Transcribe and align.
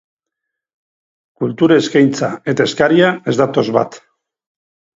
Kultura 1.43 1.77
eskaintza 1.83 2.31
eta 2.55 2.67
eskaria 2.71 3.13
ez 3.35 3.39
datoz 3.45 3.69
bat. 3.79 4.03